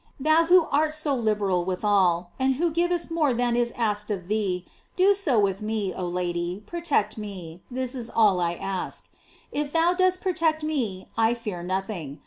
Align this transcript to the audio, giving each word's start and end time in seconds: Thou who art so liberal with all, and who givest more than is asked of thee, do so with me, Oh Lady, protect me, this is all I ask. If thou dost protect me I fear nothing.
Thou 0.19 0.45
who 0.45 0.63
art 0.71 0.95
so 0.95 1.13
liberal 1.13 1.63
with 1.63 1.83
all, 1.83 2.31
and 2.39 2.55
who 2.55 2.71
givest 2.71 3.11
more 3.11 3.35
than 3.35 3.55
is 3.55 3.71
asked 3.73 4.09
of 4.09 4.29
thee, 4.29 4.65
do 4.95 5.13
so 5.13 5.37
with 5.37 5.61
me, 5.61 5.93
Oh 5.95 6.07
Lady, 6.07 6.63
protect 6.65 7.19
me, 7.19 7.61
this 7.69 7.93
is 7.93 8.09
all 8.09 8.41
I 8.41 8.55
ask. 8.55 9.09
If 9.51 9.71
thou 9.71 9.93
dost 9.93 10.19
protect 10.19 10.63
me 10.63 11.07
I 11.17 11.35
fear 11.35 11.61
nothing. 11.61 12.17